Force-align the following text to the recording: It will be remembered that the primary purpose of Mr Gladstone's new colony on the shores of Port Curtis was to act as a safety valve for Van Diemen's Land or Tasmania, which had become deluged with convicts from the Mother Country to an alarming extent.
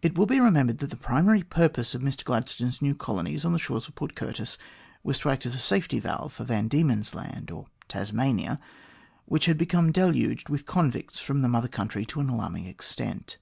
It 0.00 0.16
will 0.16 0.24
be 0.24 0.40
remembered 0.40 0.78
that 0.78 0.88
the 0.88 0.96
primary 0.96 1.42
purpose 1.42 1.94
of 1.94 2.00
Mr 2.00 2.24
Gladstone's 2.24 2.80
new 2.80 2.94
colony 2.94 3.38
on 3.44 3.52
the 3.52 3.58
shores 3.58 3.86
of 3.86 3.94
Port 3.94 4.14
Curtis 4.14 4.56
was 5.02 5.18
to 5.18 5.28
act 5.28 5.44
as 5.44 5.54
a 5.54 5.58
safety 5.58 5.98
valve 6.00 6.32
for 6.32 6.44
Van 6.44 6.68
Diemen's 6.68 7.14
Land 7.14 7.50
or 7.50 7.66
Tasmania, 7.86 8.58
which 9.26 9.44
had 9.44 9.58
become 9.58 9.92
deluged 9.92 10.48
with 10.48 10.64
convicts 10.64 11.18
from 11.18 11.42
the 11.42 11.48
Mother 11.48 11.68
Country 11.68 12.06
to 12.06 12.20
an 12.20 12.30
alarming 12.30 12.64
extent. 12.64 13.36